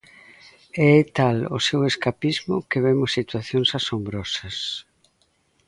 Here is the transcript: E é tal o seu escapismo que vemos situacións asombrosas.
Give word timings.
E 0.83 0.85
é 1.01 1.01
tal 1.17 1.37
o 1.57 1.59
seu 1.67 1.79
escapismo 1.91 2.55
que 2.69 2.81
vemos 2.87 3.09
situacións 3.19 3.69
asombrosas. 3.79 4.57